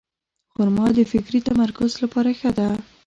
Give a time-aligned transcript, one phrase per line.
[0.53, 2.69] خرما د فکري تمرکز لپاره ښه ده.